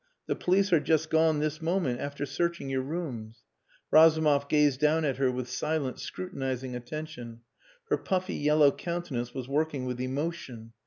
[0.25, 3.43] The police are just gone this moment after searching your rooms."
[3.91, 7.41] Razumov gazed down at her with silent, scrutinizing attention.
[7.87, 10.73] Her puffy yellow countenance was working with emotion.